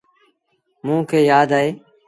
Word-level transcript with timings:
موݩ 0.85 1.01
کي 1.09 1.19
يآدا 1.29 1.57
اهيݩ۔ 1.61 1.75